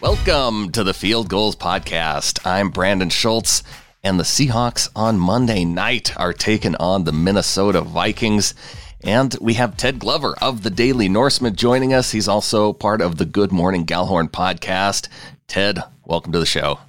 [0.00, 2.44] Welcome to the Field Gulls Podcast.
[2.44, 3.62] I'm Brandon Schultz,
[4.02, 8.54] and the Seahawks on Monday night are taking on the Minnesota Vikings.
[9.02, 12.10] And we have Ted Glover of the Daily Norseman joining us.
[12.10, 15.08] He's also part of the Good Morning Gjallarhorn podcast.
[15.46, 16.80] Ted, welcome to the show.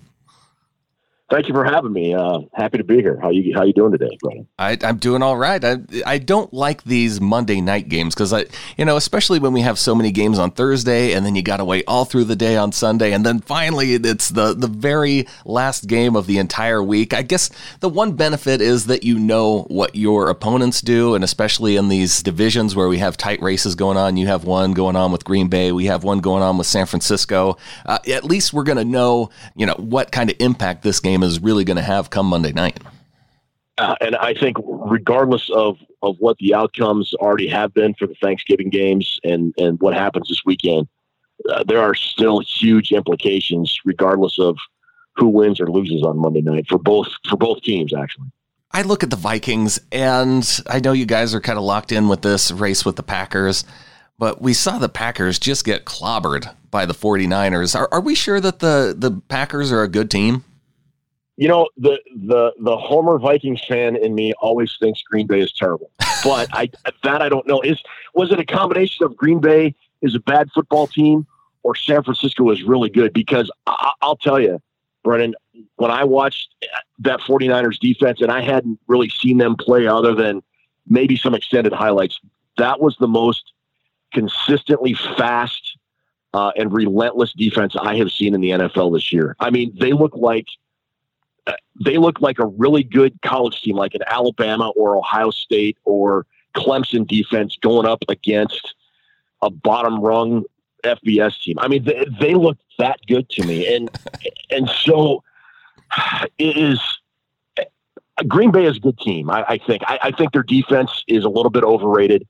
[1.27, 2.13] Thank you for having me.
[2.13, 3.19] Uh, happy to be here.
[3.19, 4.47] How you how you doing today, Brian?
[4.59, 5.63] I, am doing all right.
[5.63, 8.45] I I don't like these Monday night games because I
[8.77, 11.57] you know especially when we have so many games on Thursday and then you got
[11.57, 15.25] to wait all through the day on Sunday and then finally it's the the very
[15.45, 17.11] last game of the entire week.
[17.11, 17.49] I guess
[17.79, 22.21] the one benefit is that you know what your opponents do and especially in these
[22.21, 24.15] divisions where we have tight races going on.
[24.15, 25.71] You have one going on with Green Bay.
[25.71, 27.57] We have one going on with San Francisco.
[27.83, 31.14] Uh, at least we're going to know you know what kind of impact this game
[31.15, 32.79] game is really going to have come Monday night.
[33.77, 38.69] And I think, regardless of of what the outcomes already have been for the Thanksgiving
[38.69, 40.87] games and and what happens this weekend,
[41.49, 44.57] uh, there are still huge implications, regardless of
[45.17, 47.93] who wins or loses on Monday night for both for both teams.
[47.93, 48.27] Actually,
[48.71, 52.07] I look at the Vikings, and I know you guys are kind of locked in
[52.07, 53.65] with this race with the Packers.
[54.17, 57.77] But we saw the Packers just get clobbered by the 49ers.
[57.77, 60.45] Are, are we sure that the, the Packers are a good team?
[61.37, 65.51] You know the the the Homer Vikings fan in me always thinks Green Bay is
[65.51, 65.91] terrible,
[66.23, 66.69] but I
[67.03, 67.81] that I don't know is
[68.13, 71.25] was it a combination of Green Bay is a bad football team
[71.63, 73.11] or San Francisco is really good?
[73.11, 74.61] Because I, will tell you,
[75.03, 75.35] Brennan,
[75.75, 76.55] when I watched
[76.99, 80.41] that 49ers defense and I hadn't really seen them play other than
[80.87, 82.19] maybe some extended highlights,
[82.57, 83.51] that was the most
[84.13, 85.77] consistently fast
[86.33, 89.35] uh, and relentless defense I have seen in the NFL this year.
[89.39, 90.47] I mean, they look like
[91.83, 96.25] they look like a really good college team, like an Alabama or Ohio State or
[96.55, 98.75] Clemson defense going up against
[99.41, 100.43] a bottom rung
[100.83, 101.59] FBS team.
[101.59, 103.89] I mean, they, they look that good to me, and
[104.49, 105.23] and so
[106.37, 106.81] it is.
[108.29, 109.29] Green Bay is a good team.
[109.29, 109.83] I, I think.
[109.85, 112.25] I, I, think their defense is a little bit overrated,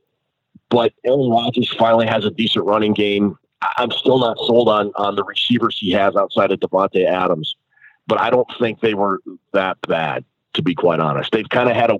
[0.69, 3.37] but Aaron Rodgers finally has a decent running game.
[3.77, 7.55] I'm still not sold on on the receivers he has outside of Davante Adams
[8.07, 9.21] but I don't think they were
[9.53, 11.31] that bad, to be quite honest.
[11.31, 11.97] They've kind of had a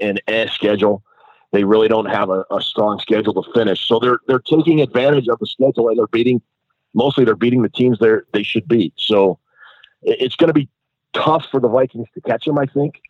[0.00, 1.02] an S schedule.
[1.52, 5.28] They really don't have a, a, strong schedule to finish, so they're they're taking advantage
[5.28, 6.40] of the schedule and they're beating.
[6.94, 8.94] Mostly, they're beating the teams they they should beat.
[8.96, 9.38] So
[10.02, 10.68] it's going to be
[11.12, 12.58] tough for the Vikings to catch them.
[12.58, 13.00] I think,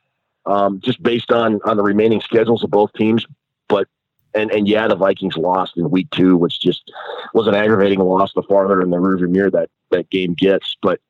[0.47, 3.27] um, just based on on the remaining schedules of both teams.
[3.69, 3.89] But
[4.35, 6.93] and and yeah, the Vikings lost in week two, which just
[7.33, 8.33] was an aggravating loss.
[8.35, 11.01] The farther in the rearview mirror that that game gets, but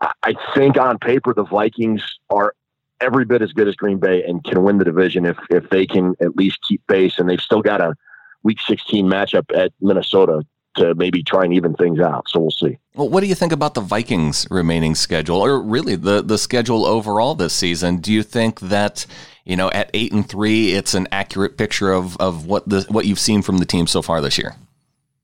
[0.00, 2.54] I think on paper the Vikings are
[3.00, 5.86] every bit as good as Green Bay and can win the division if if they
[5.86, 7.18] can at least keep pace.
[7.18, 7.94] And they've still got a
[8.42, 10.42] Week 16 matchup at Minnesota
[10.76, 12.28] to maybe try and even things out.
[12.28, 12.78] So we'll see.
[12.94, 16.86] Well, what do you think about the Vikings' remaining schedule, or really the the schedule
[16.86, 17.98] overall this season?
[17.98, 19.06] Do you think that
[19.44, 23.04] you know at eight and three, it's an accurate picture of of what the what
[23.04, 24.54] you've seen from the team so far this year?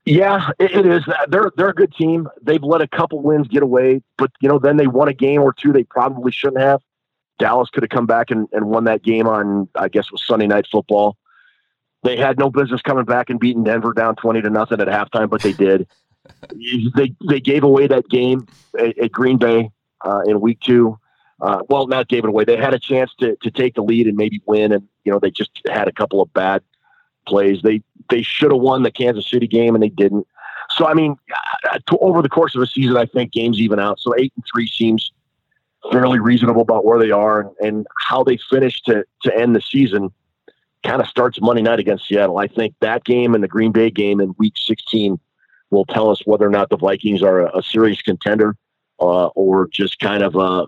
[0.06, 1.03] Yeah, it, is.
[1.28, 2.28] They're they're a good team.
[2.41, 5.43] They've let a couple wins get away, but you know, then they won a game
[5.43, 6.81] or two they probably shouldn't have.
[7.41, 10.25] Dallas could have come back and, and won that game on I guess it was
[10.25, 11.17] Sunday night football.
[12.05, 15.28] They had no business coming back and beating Denver down twenty to nothing at halftime,
[15.28, 15.89] but they did.
[16.94, 18.47] they they gave away that game
[18.78, 19.73] at, at Green Bay
[20.05, 20.97] uh, in week two.
[21.41, 22.44] Uh, well, not gave it away.
[22.44, 25.19] They had a chance to to take the lead and maybe win, and you know
[25.19, 26.62] they just had a couple of bad
[27.26, 27.60] plays.
[27.62, 30.26] They they should have won the Kansas City game and they didn't.
[30.70, 31.16] So I mean,
[31.87, 34.00] to, over the course of a season, I think games even out.
[34.00, 35.12] So eight and three seems
[35.92, 39.60] fairly reasonable about where they are and, and how they finish to to end the
[39.60, 40.10] season.
[40.84, 42.38] Kind of starts Monday night against Seattle.
[42.38, 45.19] I think that game and the Green Bay game in Week 16
[45.70, 48.56] will tell us whether or not the Vikings are a, a serious contender
[49.00, 50.66] uh, or just kind of a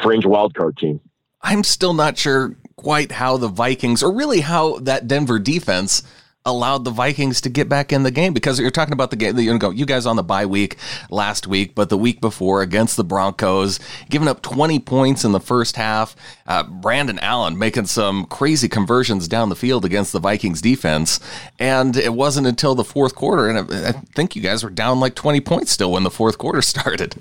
[0.00, 1.00] fringe wild card team.
[1.40, 6.02] I'm still not sure quite how the Vikings, or really how that Denver defense
[6.44, 9.36] allowed the Vikings to get back in the game because you're talking about the game.
[9.38, 10.76] You know, you guys on the bye week
[11.10, 15.40] last week, but the week before against the Broncos, giving up 20 points in the
[15.40, 16.16] first half.
[16.46, 21.20] Uh, Brandon Allen making some crazy conversions down the field against the Vikings defense,
[21.58, 25.00] and it wasn't until the fourth quarter, and I, I think you guys were down
[25.00, 27.14] like 20 points still when the fourth quarter started.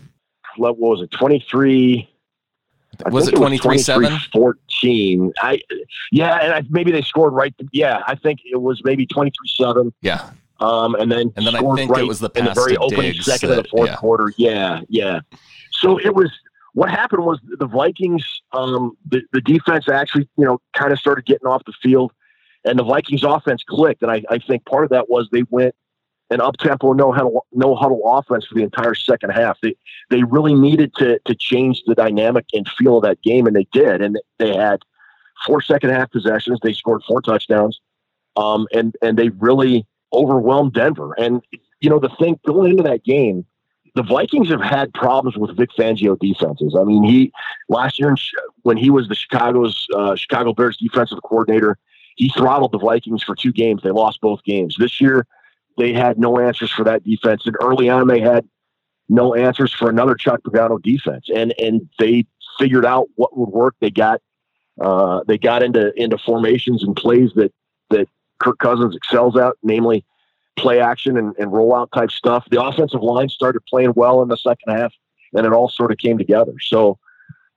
[0.55, 1.11] What was it?
[1.11, 2.09] 23
[3.11, 4.19] was it 23 7?
[4.31, 5.33] 14.
[5.41, 5.61] I,
[6.11, 7.53] yeah, and I, maybe they scored right.
[7.71, 9.93] Yeah, I think it was maybe 23 7.
[10.01, 10.29] Yeah.
[10.59, 13.13] Um, and then, and then I think right it was the in the very opening
[13.21, 13.95] second that, of the fourth yeah.
[13.97, 14.33] quarter.
[14.37, 15.19] Yeah, yeah.
[15.71, 16.31] So it was
[16.73, 21.25] what happened was the Vikings, um, the, the defense actually, you know, kind of started
[21.25, 22.11] getting off the field,
[22.65, 24.01] and the Vikings offense clicked.
[24.01, 25.75] And I, I think part of that was they went
[26.29, 29.57] an up tempo no huddle no huddle offense for the entire second half.
[29.61, 29.75] They
[30.09, 33.67] they really needed to to change the dynamic and feel of that game, and they
[33.71, 34.01] did.
[34.01, 34.81] And they had
[35.45, 36.59] four second half possessions.
[36.61, 37.79] They scored four touchdowns,
[38.35, 41.13] um, and and they really overwhelmed Denver.
[41.17, 41.41] And
[41.79, 43.45] you know the thing going into that game,
[43.95, 46.75] the Vikings have had problems with Vic Fangio defenses.
[46.79, 47.31] I mean, he
[47.69, 48.15] last year
[48.63, 51.77] when he was the Chicago's uh, Chicago Bears defensive coordinator,
[52.17, 53.81] he throttled the Vikings for two games.
[53.81, 54.75] They lost both games.
[54.77, 55.25] This year
[55.77, 57.45] they had no answers for that defense.
[57.45, 58.47] And early on, they had
[59.09, 61.27] no answers for another Chuck Pagano defense.
[61.33, 62.25] And and they
[62.57, 63.75] figured out what would work.
[63.79, 64.21] They got
[64.81, 67.53] uh, they got into into formations and plays that
[67.89, 68.07] that
[68.39, 70.05] Kirk Cousins excels at, namely
[70.57, 72.45] play action and, and rollout type stuff.
[72.49, 74.93] The offensive line started playing well in the second half,
[75.33, 76.53] and it all sort of came together.
[76.59, 76.97] So,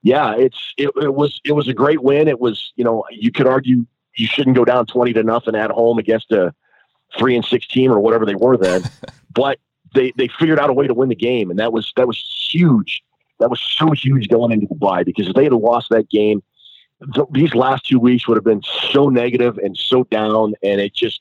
[0.03, 2.29] yeah, it's it, it was it was a great win.
[2.29, 3.87] It was you know you could argue
[4.17, 6.55] you shouldn't go down twenty to nothing at home against a
[7.19, 8.83] three and six team or whatever they were then.
[9.35, 9.59] but
[9.95, 12.19] they they figured out a way to win the game, and that was that was
[12.53, 13.03] huge.
[13.39, 16.43] That was so huge going into the bye because if they had lost that game,
[17.15, 18.63] th- these last two weeks would have been
[18.93, 21.21] so negative and so down, and it just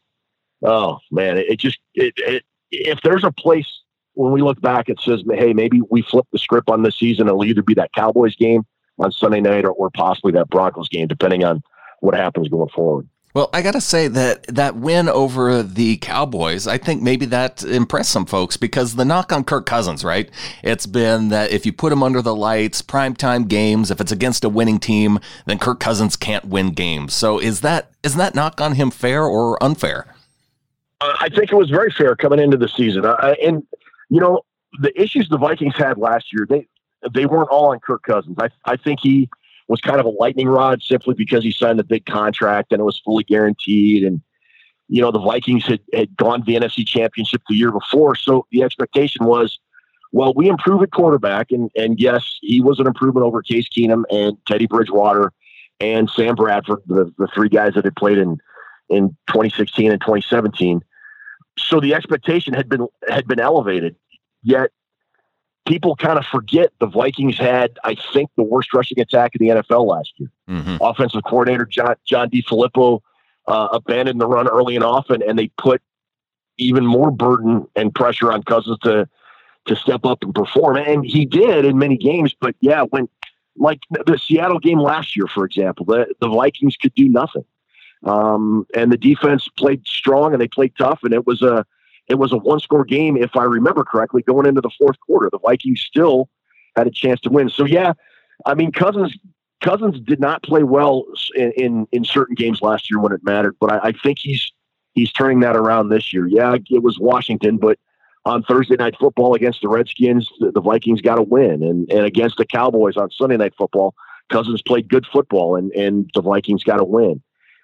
[0.64, 3.82] oh man, it, it just it, it if there's a place
[4.14, 7.28] when we look back, it says, hey, maybe we flip the script on this season.
[7.28, 8.66] It'll either be that Cowboys game
[9.00, 11.62] on Sunday night or, or possibly that Broncos game, depending on
[12.02, 13.08] what happens going forward.
[13.36, 17.64] Well, I got to say that that win over the Cowboys, I think maybe that
[17.64, 20.32] impressed some folks because the knock on Kirk Cousins, right?
[20.64, 24.44] It's been that if you put him under the lights, primetime games, if it's against
[24.44, 27.14] a winning team, then Kirk Cousins can't win games.
[27.14, 30.08] So is that is that knock on him fair or unfair?
[31.00, 33.06] Uh, I think it was very fair coming into the season.
[33.06, 33.64] And
[34.10, 34.42] you know,
[34.82, 36.68] the issues the Vikings had last year, they
[37.14, 38.38] they weren't all on Kirk Cousins.
[38.42, 39.30] I I think he
[39.70, 42.84] was kind of a lightning rod simply because he signed a big contract and it
[42.84, 44.04] was fully guaranteed.
[44.04, 44.20] And,
[44.88, 48.16] you know, the Vikings had, had gone to the NFC championship the year before.
[48.16, 49.60] So the expectation was,
[50.12, 51.52] well, we improve at quarterback.
[51.52, 55.32] And, and yes, he was an improvement over Case Keenum and Teddy Bridgewater
[55.80, 58.38] and Sam Bradford, the, the three guys that had played in,
[58.90, 60.82] in 2016 and 2017.
[61.60, 63.96] So the expectation had been, had been elevated
[64.42, 64.72] yet
[65.70, 69.54] people kind of forget the Vikings had, I think, the worst rushing attack in the
[69.54, 70.32] NFL last year.
[70.50, 70.78] Mm-hmm.
[70.82, 73.02] Offensive coordinator John John DeFilippo
[73.48, 75.82] uh, abandoned the run early and often, and they put
[76.58, 79.08] even more burden and pressure on Cousins to
[79.66, 82.36] to step up and perform, and he did in many games.
[82.40, 83.08] But yeah, when
[83.56, 87.46] like the Seattle game last year, for example, the the Vikings could do nothing,
[88.06, 91.66] um, and the defense played strong and they played tough, and it was a
[92.10, 95.30] it was a one score game, if I remember correctly, going into the fourth quarter.
[95.32, 96.30] The Vikings still
[96.76, 97.50] had a chance to win.
[97.50, 97.94] So yeah,
[98.46, 99.16] I mean Cousins
[99.62, 103.56] Cousins did not play well in in, in certain games last year when it mattered,
[103.60, 104.52] but I, I, think he's
[104.94, 106.28] he's turning that around this year.
[106.28, 107.78] Yeah, it was Washington, but
[108.26, 112.38] on Thursday night football against the Redskins, the, Vikings got a win, and and against
[112.38, 113.94] the Cowboys on Sunday night football,
[114.30, 117.22] Cousins played good football, and and the Vikings got a win.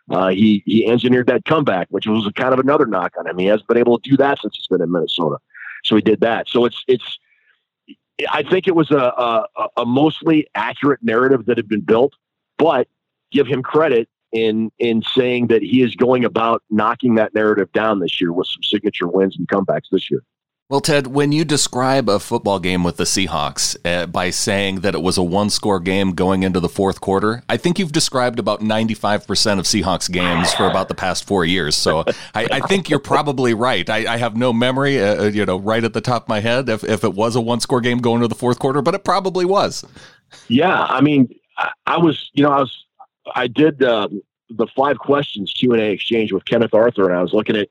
[0.09, 3.37] Uh, he he engineered that comeback, which was kind of another knock on him.
[3.37, 5.37] He hasn't been able to do that since he's been in Minnesota,
[5.83, 6.47] so he did that.
[6.47, 7.17] So it's it's.
[8.29, 9.45] I think it was a, a,
[9.77, 12.13] a mostly accurate narrative that had been built,
[12.57, 12.87] but
[13.31, 17.99] give him credit in in saying that he is going about knocking that narrative down
[17.99, 20.23] this year with some signature wins and comebacks this year.
[20.67, 24.95] Well, Ted, when you describe a football game with the Seahawks uh, by saying that
[24.95, 28.39] it was a one score game going into the fourth quarter, I think you've described
[28.39, 31.75] about 95% of Seahawks games for about the past four years.
[31.75, 31.99] So
[32.33, 33.87] I, I think you're probably right.
[33.87, 36.39] I, I have no memory, uh, uh, you know, right at the top of my
[36.39, 38.95] head if, if it was a one score game going into the fourth quarter, but
[38.95, 39.85] it probably was.
[40.47, 40.85] Yeah.
[40.85, 42.85] I mean, I, I was, you know, I was,
[43.35, 47.55] I did um, the five questions Q&A exchange with Kenneth Arthur, and I was looking
[47.55, 47.69] at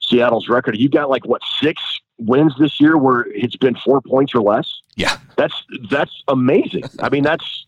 [0.00, 0.78] Seattle's record.
[0.78, 1.82] You got like what six
[2.24, 4.80] wins this year where it's been four points or less.
[4.96, 5.54] Yeah, that's
[5.90, 6.84] that's amazing.
[7.00, 7.66] I mean, that's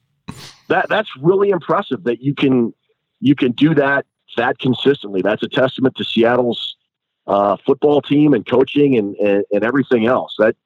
[0.69, 2.75] that that's really impressive that you can
[3.21, 4.07] you can do that
[4.37, 5.23] that consistently.
[5.23, 6.77] That's a testament to Seattle's
[7.27, 10.35] uh, football team and coaching and, and, and everything else.
[10.39, 10.57] That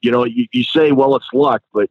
[0.00, 1.90] you know, you, you say, well, it's luck, but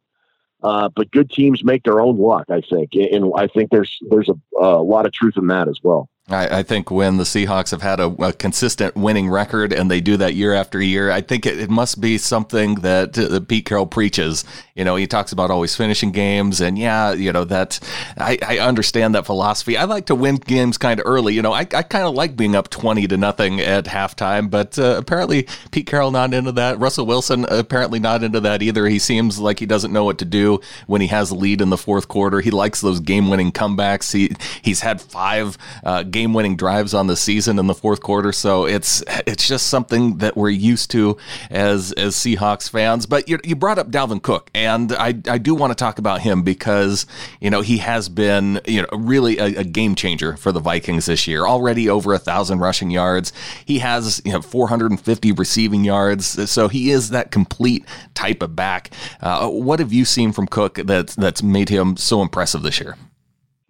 [0.64, 2.46] uh, but good teams make their own luck.
[2.50, 5.80] I think, and I think there's there's a, a lot of truth in that as
[5.84, 6.10] well.
[6.29, 10.01] I, I, think when the Seahawks have had a, a, consistent winning record and they
[10.01, 13.65] do that year after year, I think it, it must be something that uh, Pete
[13.65, 14.43] Carroll preaches.
[14.75, 17.79] You know, he talks about always finishing games, and yeah, you know that
[18.17, 19.77] I, I understand that philosophy.
[19.77, 21.34] I like to win games kind of early.
[21.34, 24.77] You know, I, I kind of like being up twenty to nothing at halftime, but
[24.77, 26.77] uh, apparently Pete Carroll not into that.
[26.77, 28.88] Russell Wilson apparently not into that either.
[28.88, 31.69] He seems like he doesn't know what to do when he has a lead in
[31.69, 32.41] the fourth quarter.
[32.41, 34.12] He likes those game-winning comebacks.
[34.12, 35.57] He he's had five.
[35.86, 38.31] Uh, game-winning drives on the season in the fourth quarter.
[38.31, 41.15] So it's it's just something that we're used to
[41.51, 43.05] as as Seahawks fans.
[43.05, 46.21] But you, you brought up Dalvin Cook, and I I do want to talk about
[46.21, 47.05] him because
[47.39, 51.05] you know he has been you know really a, a game changer for the Vikings
[51.05, 51.45] this year.
[51.45, 53.31] Already over a thousand rushing yards.
[53.63, 56.50] He has you know 450 receiving yards.
[56.50, 58.89] So he is that complete type of back.
[59.21, 62.97] Uh, what have you seen from Cook that's that's made him so impressive this year?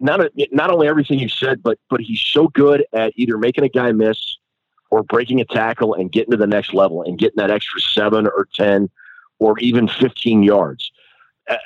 [0.00, 3.64] Not a, not only everything you said, but but he's so good at either making
[3.64, 4.38] a guy miss
[4.90, 8.26] or breaking a tackle and getting to the next level and getting that extra seven
[8.26, 8.88] or ten
[9.38, 10.90] or even fifteen yards.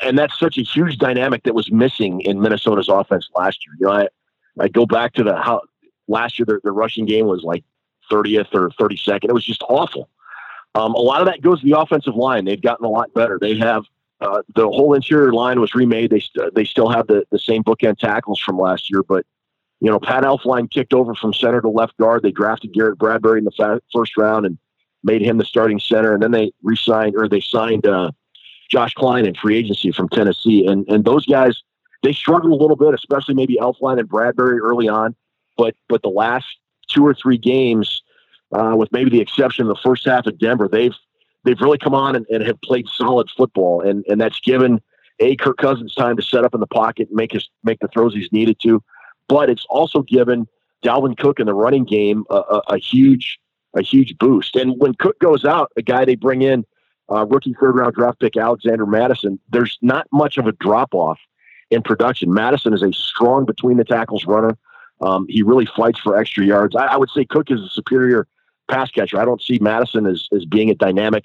[0.00, 3.74] And that's such a huge dynamic that was missing in Minnesota's offense last year.
[3.80, 4.08] You know, I,
[4.64, 5.62] I go back to the how
[6.06, 7.64] last year the, the rushing game was like
[8.10, 9.24] 30th or 32nd.
[9.24, 10.08] It was just awful.
[10.74, 12.44] Um, a lot of that goes to the offensive line.
[12.44, 13.38] They've gotten a lot better.
[13.40, 13.84] They have
[14.22, 16.10] uh, the whole interior line was remade.
[16.10, 16.22] They
[16.54, 19.26] they still have the, the same bookend tackles from last year, but
[19.80, 22.22] you know Pat Elflein kicked over from center to left guard.
[22.22, 24.58] They drafted Garrett Bradbury in the fa- first round and
[25.02, 28.12] made him the starting center, and then they re-signed or they signed uh,
[28.70, 31.60] Josh Kline in free agency from Tennessee, and and those guys
[32.02, 35.16] they struggled a little bit, especially maybe Elflein and Bradbury early on,
[35.56, 36.46] but but the last
[36.88, 38.02] two or three games,
[38.52, 40.94] uh, with maybe the exception of the first half of Denver, they've
[41.44, 44.80] they've really come on and, and have played solid football, and and that's given
[45.18, 47.88] a Kirk Cousins time to set up in the pocket and make his make the
[47.88, 48.82] throws he's needed to,
[49.28, 50.46] but it's also given
[50.84, 53.38] Dalvin Cook in the running game a, a, a huge
[53.74, 54.56] a huge boost.
[54.56, 56.64] And when Cook goes out, a guy they bring in,
[57.10, 61.18] uh, rookie third round draft pick Alexander Mattison, there's not much of a drop off
[61.70, 62.32] in production.
[62.32, 64.58] Mattison is a strong between the tackles runner.
[65.00, 66.76] Um, he really fights for extra yards.
[66.76, 68.28] I, I, would say Cook is a superior
[68.70, 69.20] pass catcher.
[69.20, 71.24] I don't see Mattison as, as being a dynamic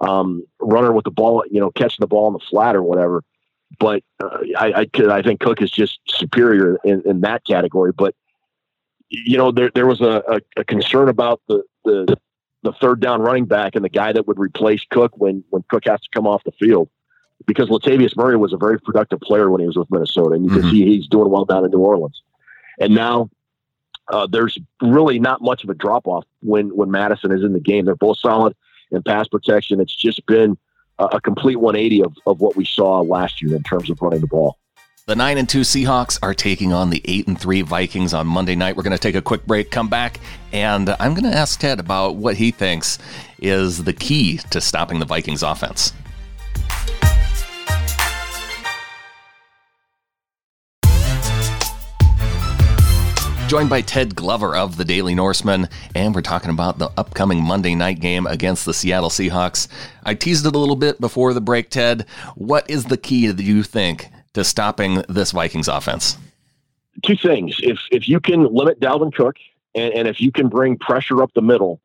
[0.00, 3.22] um, runner with the ball, you know, catching the ball in the flat or whatever.
[3.78, 7.92] But uh, I, I, I think Cook is just superior in, in that category.
[7.92, 8.14] But
[9.08, 12.16] you know, there there was a, a, a concern about the, the
[12.62, 15.84] the third down running back and the guy that would replace Cook when when Cook
[15.86, 16.88] has to come off the field.
[17.46, 20.50] Because Latavius Murray was a very productive player when he was with Minnesota, and you
[20.50, 20.60] mm-hmm.
[20.60, 22.22] can see he's doing well down in New Orleans.
[22.78, 23.30] And now
[24.10, 27.60] uh, there's really not much of a drop off when when Mattison is in the
[27.60, 27.84] game.
[27.84, 28.54] They're both solid
[28.90, 29.80] in pass protection.
[29.80, 30.58] It's just been
[30.98, 34.20] a, a complete 180 of, of what we saw last year in terms of running
[34.20, 34.58] the ball.
[35.06, 38.54] The 9 and 2 Seahawks are taking on the 8 and 3 Vikings on Monday
[38.54, 38.76] night.
[38.76, 40.20] We're going to take a quick break, come back,
[40.52, 42.98] and I'm going to ask Ted about what he thinks
[43.40, 45.94] is the key to stopping the Vikings offense.
[53.50, 57.74] Joined by Ted Glover of the Daily Norseman, and we're talking about the upcoming Monday
[57.74, 59.66] night game against the Seattle Seahawks.
[60.04, 62.06] I teased it a little bit before the break, Ted.
[62.36, 66.16] What is the key that you think to stopping this Vikings offense?
[67.04, 67.56] Two things.
[67.60, 69.34] If if you can limit Dalvin Cook,
[69.74, 71.80] and, and if you can bring pressure up the middle,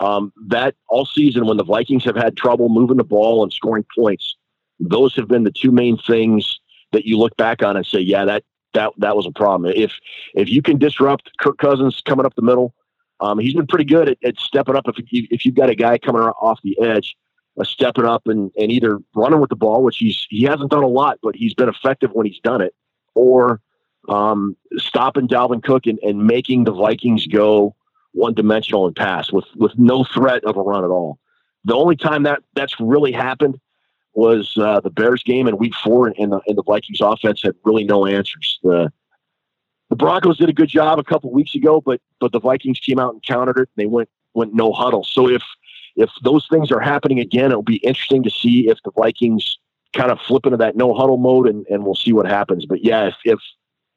[0.00, 3.84] um, that all season when the Vikings have had trouble moving the ball and scoring
[3.94, 4.36] points,
[4.80, 6.60] those have been the two main things
[6.92, 8.42] that you look back on and say, yeah, that
[8.74, 9.72] that that was a problem.
[9.74, 9.92] If
[10.34, 12.74] if you can disrupt Kirk Cousins coming up the middle,
[13.20, 14.84] um, he's been pretty good at, at stepping up.
[14.86, 17.16] If you, if you've got a guy coming off the edge,
[17.58, 20.84] uh, stepping up and, and either running with the ball, which he's he hasn't done
[20.84, 22.74] a lot, but he's been effective when he's done it,
[23.14, 23.60] or
[24.08, 27.74] um, stopping Dalvin Cook and, and making the Vikings go
[28.12, 31.18] one dimensional and pass with with no threat of a run at all.
[31.64, 33.58] The only time that that's really happened
[34.14, 37.54] was uh, the Bears game in Week Four, and the, and the Vikings offense had
[37.64, 38.58] really no answers.
[38.62, 38.92] The
[39.90, 42.98] the Broncos did a good job a couple weeks ago, but but the Vikings came
[42.98, 43.68] out and countered it.
[43.76, 45.04] And they went went no huddle.
[45.04, 45.42] So if
[45.96, 49.58] if those things are happening again, it'll be interesting to see if the Vikings
[49.92, 52.66] kind of flip into that no huddle mode, and, and we'll see what happens.
[52.66, 53.38] But yeah, if, if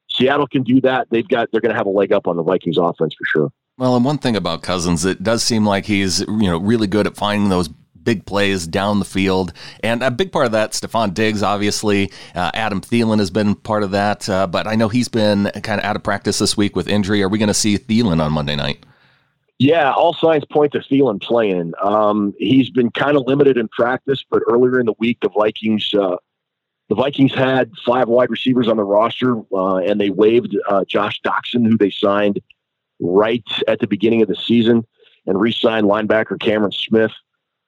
[0.09, 2.43] Seattle can do that, they've got they're going to have a leg up on the
[2.43, 3.51] Vikings offense for sure.
[3.77, 7.07] Well, and one thing about Cousins, it does seem like he's you know really good
[7.07, 7.69] at finding those
[8.07, 9.51] big plays down the field.
[9.83, 12.09] And a big part of that, Stefon Diggs, obviously.
[12.33, 14.29] Uh, Adam Thielen has been part of that.
[14.29, 17.21] Uh, but I know he's been kind of out of practice this week with injury.
[17.21, 18.85] Are we going to see Thielen on Monday night?
[19.59, 21.73] Yeah, all signs point to Thielen playing.
[21.83, 25.93] Um, he's been kind of limited in practice, but earlier in the week, the Vikings.
[25.93, 26.15] Uh,
[26.87, 31.19] the Vikings had five wide receivers on the roster, uh, and they waived uh, Josh
[31.25, 32.39] Doctson, who they signed
[33.01, 34.85] right at the beginning of the season,
[35.25, 37.11] and re-signed linebacker Cameron Smith.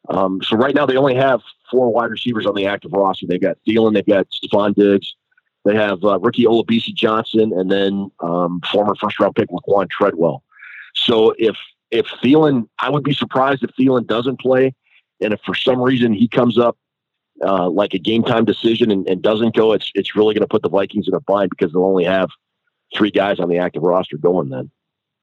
[0.08, 3.27] Um, so right now they only have four wide receivers on the active roster.
[3.27, 5.15] They've got Thielen, they've got Stefon Diggs,
[5.65, 10.44] they have uh, Ricky Olabisi Johnson, and then um, former first round pick Laquan Treadwell.
[10.96, 11.58] So if
[11.91, 14.74] if Thielen, I would be surprised if Thielen doesn't play,
[15.22, 16.77] and if for some reason he comes up
[17.46, 20.48] uh, like a game time decision and, and doesn't go, it's it's really going to
[20.48, 22.29] put the Vikings in a bind because they'll only have
[22.96, 24.72] three guys on the active roster going then.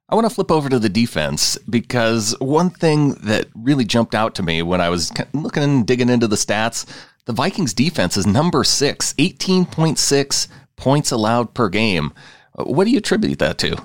[0.09, 4.37] I want to flip over to the defense because one thing that really jumped out
[4.37, 6.87] to me when I was looking and digging into the stats,
[7.25, 12.13] the Vikings defense is number six, 18.6 points allowed per game.
[12.55, 13.77] What do you attribute that to?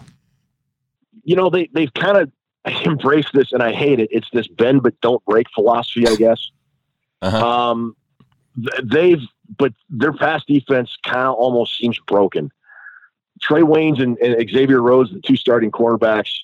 [1.24, 2.32] You know, they, they've kind of
[2.86, 4.10] embraced this, and I hate it.
[4.12, 6.52] It's this bend but don't break philosophy, I guess.
[7.24, 7.48] Uh-huh.
[7.48, 7.96] Um,
[8.84, 9.22] they've,
[9.58, 12.52] but their pass defense kind of almost seems broken.
[13.44, 16.40] Trae Waynes and, and Xavier Rhodes, the two starting cornerbacks,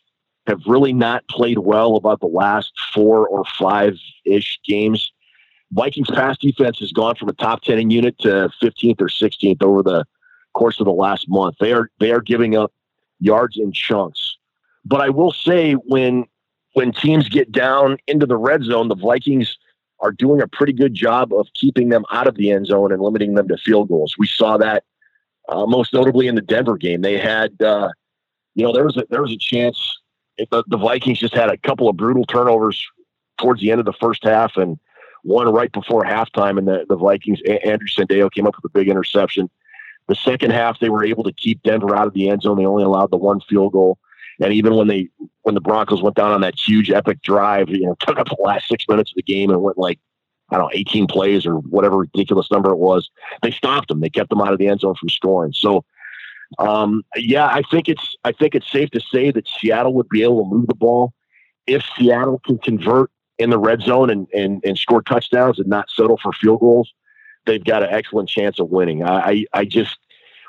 [0.47, 5.11] have really not played well about the last four or five ish games.
[5.71, 9.83] Vikings pass defense has gone from a top 10 unit to 15th or 16th over
[9.83, 10.05] the
[10.53, 11.55] course of the last month.
[11.59, 12.73] They are they are giving up
[13.19, 14.37] yards in chunks.
[14.85, 16.25] But I will say when
[16.73, 19.57] when teams get down into the red zone, the Vikings
[19.99, 23.01] are doing a pretty good job of keeping them out of the end zone and
[23.01, 24.15] limiting them to field goals.
[24.17, 24.83] We saw that
[25.49, 27.01] uh, most notably in the Denver game.
[27.01, 27.89] They had, uh,
[28.55, 29.97] you know, there was a, there was a chance
[30.37, 32.85] the, the Vikings just had a couple of brutal turnovers
[33.39, 34.79] towards the end of the first half and
[35.23, 36.57] one right before halftime.
[36.57, 39.49] And the, the Vikings, Andrew Sendejo came up with a big interception.
[40.07, 42.57] The second half, they were able to keep Denver out of the end zone.
[42.57, 43.97] They only allowed the one field goal.
[44.39, 45.09] And even when they
[45.41, 48.37] when the Broncos went down on that huge epic drive, you know, took up the
[48.39, 49.99] last six minutes of the game and went like
[50.49, 53.09] I don't know, 18 plays or whatever ridiculous number it was.
[53.41, 53.99] They stopped them.
[53.99, 55.53] They kept them out of the end zone from scoring.
[55.53, 55.83] So,
[56.57, 60.23] um, yeah, I think it's I think it's safe to say that Seattle would be
[60.23, 61.13] able to move the ball
[61.65, 65.89] if Seattle can convert in the red zone and and, and score touchdowns and not
[65.89, 66.93] settle for field goals.
[67.45, 69.03] They've got an excellent chance of winning.
[69.03, 69.97] I I, I just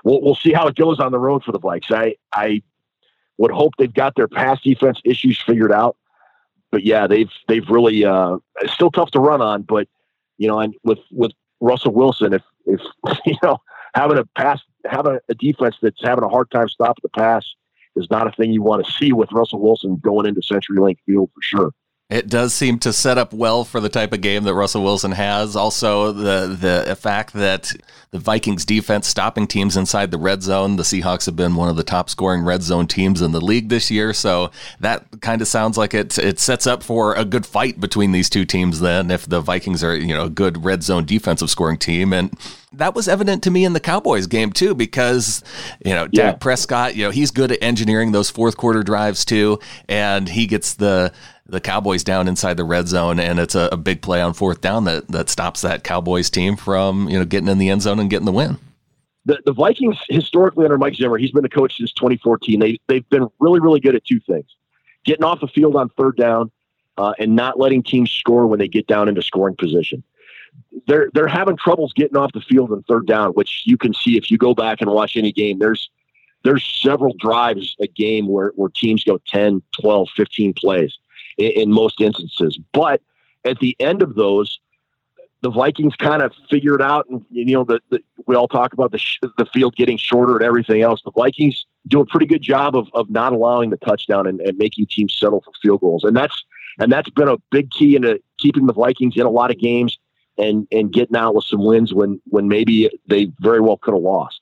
[0.05, 1.91] we'll, we'll see how it goes on the road for the Vikes.
[1.91, 2.63] I I
[3.39, 5.97] would hope they've got their pass defense issues figured out
[6.71, 9.89] but yeah, they've they've really uh, it's still tough to run on, but
[10.37, 12.81] you know, and with with Russell Wilson, if if
[13.27, 13.59] you know
[13.95, 17.55] having a pass, having a defense that's having a hard time stopping the pass
[17.97, 21.31] is not a thing you want to see with Russell Wilson going into CenturyLink Field
[21.35, 21.73] for sure.
[22.11, 25.13] It does seem to set up well for the type of game that Russell Wilson
[25.13, 25.55] has.
[25.55, 27.71] Also, the the fact that
[28.13, 30.77] the Vikings defense stopping teams inside the red zone.
[30.77, 33.69] The Seahawks have been one of the top scoring red zone teams in the league
[33.69, 37.45] this year, so that kind of sounds like it it sets up for a good
[37.45, 38.81] fight between these two teams.
[38.81, 42.33] Then, if the Vikings are you know a good red zone defensive scoring team and
[42.73, 45.43] that was evident to me in the Cowboys game too, because
[45.85, 46.31] you know yeah.
[46.31, 50.47] Dak Prescott, you know he's good at engineering those fourth quarter drives too, and he
[50.47, 51.13] gets the
[51.49, 54.61] the Cowboys down inside the red zone, and it's a, a, big play on fourth
[54.61, 57.99] down that that stops that Cowboys team from you know getting in the end zone
[57.99, 58.59] and getting the win.
[59.25, 62.61] The, the Vikings historically under Mike Zimmer, he's been the coach since 2014.
[62.61, 64.47] They they've been really really good at two things:
[65.05, 66.51] getting off the field on third down
[66.99, 70.03] uh, and not letting teams score when they get down into scoring position.
[70.87, 74.19] They're they're having troubles getting off the field on third down, which you can see
[74.19, 75.59] if you go back and watch any game.
[75.59, 75.89] There's
[76.45, 80.97] there's several drives a game where, where teams go 10, 12, 15 plays
[81.39, 82.59] in, in most instances.
[82.73, 83.01] But
[83.45, 84.61] at the end of those,
[85.41, 88.91] the Vikings kind of figured out, and you know, the, the we all talk about
[88.91, 91.01] the sh- the field getting shorter and everything else.
[91.05, 94.59] The Vikings do a pretty good job of of not allowing the touchdown and, and
[94.59, 96.45] making teams settle for field goals, and that's
[96.79, 99.99] and that's been a big key into keeping the Vikings in a lot of games
[100.39, 104.03] and and getting out with some wins when when maybe they very well could have
[104.03, 104.41] lost.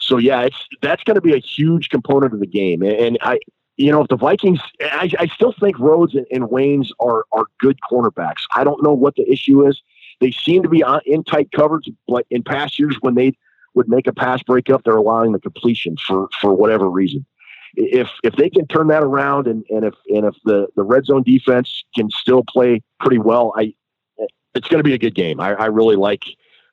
[0.00, 3.38] So yeah, it's that's going to be a huge component of the game, and I
[3.78, 7.44] you know, if the Vikings, I, I still think Rhodes and, and Waynes are are
[7.60, 8.42] good cornerbacks.
[8.54, 9.80] I don't know what the issue is.
[10.20, 13.32] They seem to be on, in tight coverage, but in past years when they
[13.74, 17.24] would make a pass breakup, they're allowing the completion for for whatever reason.
[17.76, 21.04] If if they can turn that around, and, and if and if the the red
[21.04, 23.74] zone defense can still play pretty well, I
[24.54, 25.40] it's going to be a good game.
[25.40, 26.24] I, I really like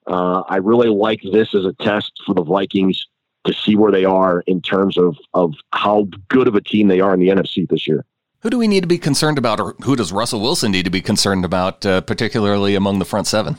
[0.08, 3.06] uh, I really like this as a test for the Vikings
[3.46, 7.00] to see where they are in terms of, of how good of a team they
[7.00, 8.06] are in the NFC this year.
[8.40, 10.92] Who do we need to be concerned about, or who does Russell Wilson need to
[10.92, 13.58] be concerned about, uh, particularly among the front seven?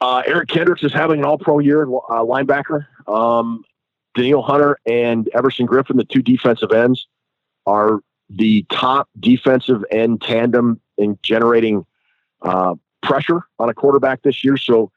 [0.00, 2.86] Uh, Eric Kendricks is having an all pro year uh, linebacker.
[3.06, 3.64] Um,
[4.14, 7.06] Danielle Hunter and Everson Griffen, the two defensive ends,
[7.66, 11.84] are the top defensive end tandem in generating
[12.42, 14.56] uh, pressure on a quarterback this year.
[14.56, 14.90] So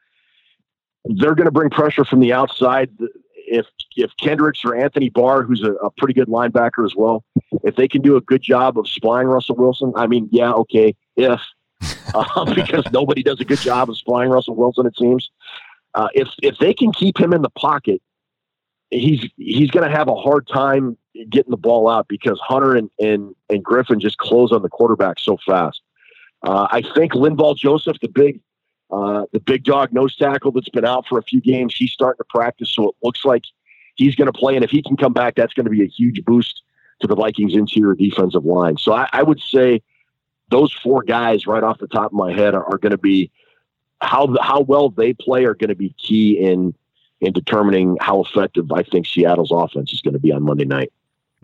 [1.04, 2.90] they're going to bring pressure from the outside
[3.46, 7.24] if if Kendricks or Anthony Barr, who's a, a, pretty good linebacker as well,
[7.64, 10.94] if they can do a good job of spying Russell Wilson, I mean, yeah, okay,
[11.16, 11.40] if
[12.14, 15.30] uh, because nobody does a good job of spying Russell Wilson, it seems.
[15.94, 18.02] Uh, if if they can keep him in the pocket,
[18.90, 20.96] he's he's going to have a hard time
[21.30, 25.18] getting the ball out because Hunter and and, and Griffen just close on the quarterback
[25.18, 25.80] so fast.
[26.42, 28.40] Uh, I think Linval Joseph, the big
[28.90, 32.18] uh, the big dog nose tackle that's been out for a few games, he's starting
[32.18, 33.42] to practice, so it looks like
[33.96, 34.54] he's going to play.
[34.54, 36.62] And if he can come back, that's going to be a huge boost
[37.00, 38.76] to the Vikings interior defensive line.
[38.78, 39.82] So I, I would say
[40.50, 43.30] those four guys right off the top of my head are, are going to be
[44.00, 46.74] how how well they play are going to be key in
[47.20, 50.92] in determining how effective I think Seattle's offense is going to be on Monday night.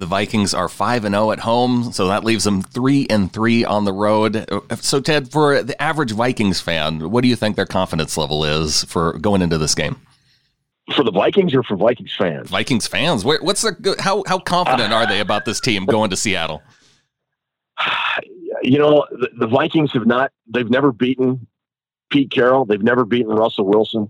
[0.02, 3.64] The Vikings are 5 and 0 at home, so that leaves them 3 and 3
[3.64, 4.44] on the road.
[4.80, 8.82] So Ted, for the average Vikings fan, what do you think their confidence level is
[8.86, 9.94] for going into this game?
[10.96, 12.50] For the Vikings or for Vikings fans?
[12.50, 13.24] Vikings fans.
[13.24, 16.64] What's the how how confident are they about this team going to Seattle?
[18.64, 21.48] You know, the, the Vikings have not they've never beaten
[22.10, 24.08] Pete Carroll, they've never beaten Russell Wilson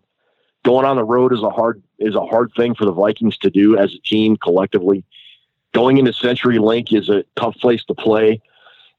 [0.64, 3.50] going on the road is a hard is a hard thing for the Vikings to
[3.50, 5.04] do as a team collectively.
[5.74, 8.40] Going into CenturyLink is a tough place to play.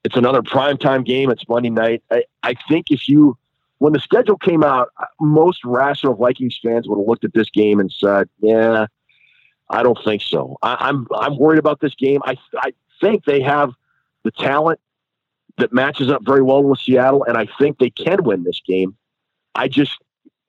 [0.04, 1.30] It's another primetime game.
[1.30, 2.02] It's Monday night.
[2.10, 3.38] I, I think if you
[3.78, 7.80] when the schedule came out, most rational Vikings fans would have looked at this game
[7.80, 8.86] and said, "Yeah,
[9.70, 12.20] I don't think so." I, I'm I'm worried about this game.
[12.24, 13.72] I I think they have
[14.24, 14.80] the talent
[15.58, 18.96] that matches up very well with Seattle, and I think they can win this game.
[19.54, 19.92] I just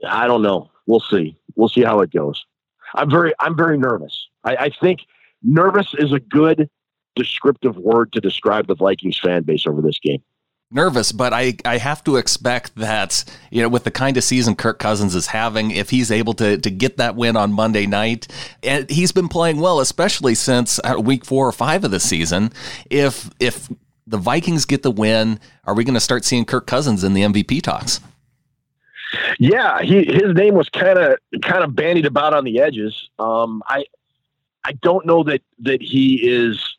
[0.08, 1.38] I don't know we'll see.
[1.56, 2.46] We'll see how it goes.
[2.94, 4.28] I'm very I'm very nervous.
[4.44, 5.02] I, I think
[5.45, 6.69] nervous is a good
[7.15, 10.21] descriptive word to describe the Vikings fan base over this game
[10.71, 14.55] nervous, but I, I have to expect that, you know, with the kind of season
[14.55, 18.27] Kirk Cousins is having, if he's able to, to get that win on Monday night,
[18.63, 22.51] and he's been playing well, especially since uh, week four or five of the season.
[22.89, 23.69] If, if
[24.08, 27.21] the Vikings get the win, are we going to start seeing Kirk Cousins in the
[27.21, 27.99] MVP talks?
[29.39, 33.10] Yeah, he, his name was kind of kind of bandied about on the edges.
[33.17, 33.86] Um, I
[34.65, 36.78] I don't know that that he is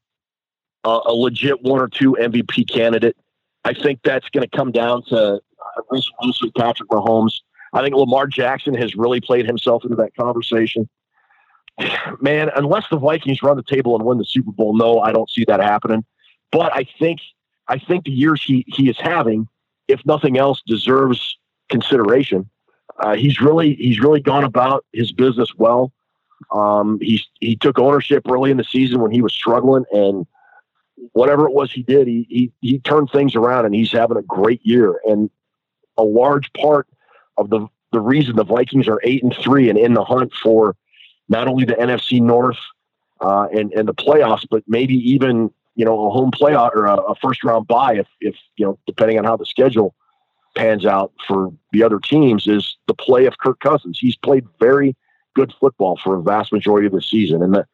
[0.82, 3.16] a, a, legit one or two MVP candidate.
[3.64, 5.40] I think that's going to come down to
[5.92, 7.34] uh, Patrick Mahomes.
[7.72, 10.88] I think Lamar Jackson has really played himself into that conversation.
[12.20, 15.30] Man, unless the Vikings run the table and win the Super Bowl, no, I don't
[15.30, 16.04] see that happening.
[16.50, 17.20] But I think
[17.68, 19.46] I think the years he he is having,
[19.86, 22.50] if nothing else, deserves consideration.
[22.98, 25.92] Uh, he's really he's really gone about his business well.
[26.50, 30.26] Um, he's he took ownership early in the season when he was struggling, and
[31.12, 34.22] whatever it was he did, he he he turned things around, and he's having a
[34.22, 35.00] great year.
[35.04, 35.30] And
[35.96, 36.86] a large part
[37.38, 40.76] of the the reason the Vikings are eight and three and in the hunt for
[41.28, 42.58] not only the NFC North
[43.20, 46.96] uh, and and the playoffs, but maybe even you know a home playoff or a,
[46.96, 49.94] a first round bye if if you know depending on how the schedule
[50.54, 53.98] pans out for the other teams is the play of Kirk Cousins.
[53.98, 54.96] He's played very
[55.36, 57.42] good football for a vast majority of the season.
[57.42, 57.66] And the,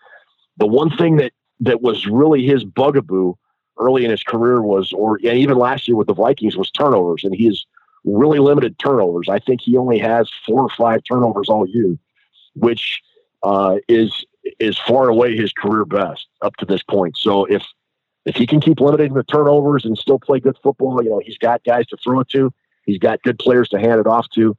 [0.59, 3.35] the one thing that, that was really his bugaboo
[3.79, 7.25] early in his career was, or even last year with the Vikings, was turnovers.
[7.25, 7.65] And he has
[8.05, 9.29] really limited turnovers.
[9.29, 11.97] I think he only has four or five turnovers all year,
[12.55, 13.01] which
[13.43, 14.25] uh, is
[14.59, 17.17] is far away his career best up to this point.
[17.17, 17.63] So if
[18.25, 21.39] if he can keep limiting the turnovers and still play good football, you know, he's
[21.39, 22.53] got guys to throw it to.
[22.87, 24.57] He's got good players to hand it off to.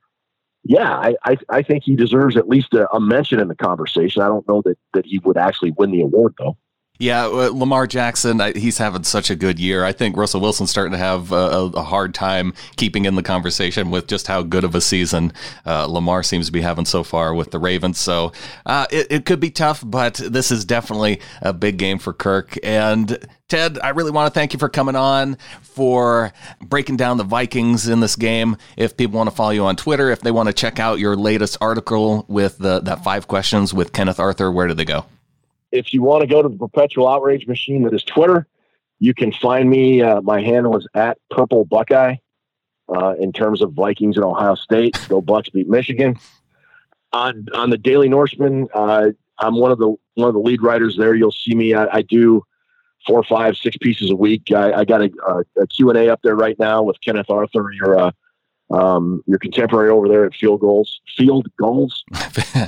[0.63, 4.21] Yeah, I, I, I think he deserves at least a, a mention in the conversation.
[4.21, 6.58] I don't know that, that he would actually win the award, though.
[6.99, 9.84] Yeah, uh, Lamar Jackson, he's having such a good year.
[9.84, 13.89] I think Russell Wilson's starting to have a, a hard time keeping in the conversation
[13.89, 15.34] with just how good of a season
[15.65, 17.97] uh, Lamar seems to be having so far with the Ravens.
[17.97, 18.32] So
[18.67, 22.58] uh, it, it could be tough, but this is definitely a big game for Kirk.
[22.63, 23.17] And
[23.49, 27.88] Ted, I really want to thank you for coming on, for breaking down the Vikings
[27.88, 28.56] in this game.
[28.77, 31.15] If people want to follow you on Twitter, if they want to check out your
[31.15, 35.06] latest article with the, that five questions with Kenneth Arthur, where do they go?
[35.73, 38.47] If you want to go to the perpetual outrage machine that is Twitter,
[38.99, 40.01] you can find me.
[40.01, 42.15] Uh, my handle is at Purple Buckeye.
[42.93, 46.17] Uh, in terms of Vikings and Ohio State, go Bucks beat Michigan.
[47.13, 50.97] On on the Daily Norseman, uh, I'm one of the one of the lead writers
[50.97, 51.15] there.
[51.15, 51.73] You'll see me.
[51.73, 52.43] I, I do
[53.07, 54.51] four, five, six pieces a week.
[54.51, 57.29] I, I got a, a, a Q and A up there right now with Kenneth
[57.29, 58.12] Arthur, your uh,
[58.73, 62.03] um, your contemporary over there at field goals, field goals.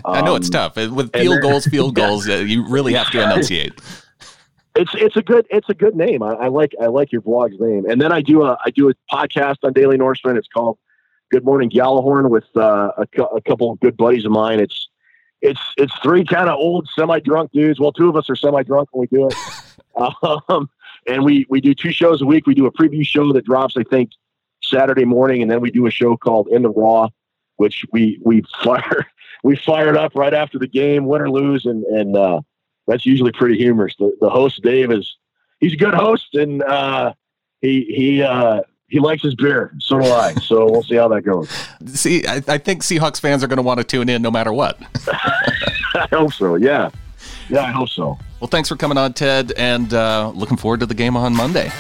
[0.06, 2.28] I know it's um, tough with field goals, field goals.
[2.28, 3.74] You really have to enunciate.
[4.78, 6.22] It's it's a good it's a good name.
[6.22, 7.86] I, I, like I like your blog's name.
[7.89, 10.36] And then I do a I do a podcast on Daily Norseman.
[10.36, 10.78] It's called
[11.32, 14.60] Good Morning Gjallarhorn with uh, a, a couple of good buddies of mine.
[14.60, 14.89] It's
[15.41, 17.80] it's it's three kind of old semi drunk dudes.
[17.80, 20.44] Well, two of us are semi drunk when we do it.
[20.50, 20.70] um,
[21.08, 22.46] and we we do two shows a week.
[22.46, 24.10] We do a preview show that drops I think
[24.69, 27.10] Saturday morning, and then we do a show called In the Raw,
[27.58, 29.08] which we we fire
[29.43, 32.41] we fired up right after the game, win or lose, and and uh,
[32.88, 33.95] that's usually pretty humorous.
[33.97, 35.17] The, the host Dave is
[35.60, 37.13] he's a good host, and uh,
[37.62, 39.73] he he uh, he likes his beer.
[39.80, 40.34] So do I.
[40.41, 41.49] So we'll see how that goes.
[41.88, 44.54] See, I, I think Seahawks fans are going to want to tune in no matter
[44.54, 44.80] what.
[45.08, 46.56] I hope so.
[46.56, 46.91] Yeah.
[47.49, 48.17] Yeah, I hope so.
[48.39, 51.71] Well, thanks for coming on, Ted, and uh, looking forward to the game on Monday.